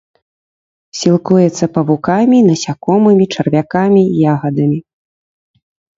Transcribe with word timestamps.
Сілкуецца 0.99 1.65
павукамі, 1.75 2.37
насякомымі, 2.49 3.25
чарвякамі, 3.37 4.03
ягадамі. 4.33 4.79